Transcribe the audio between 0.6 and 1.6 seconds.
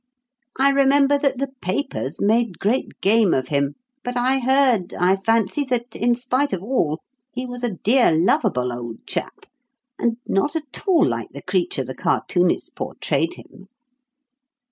remember that the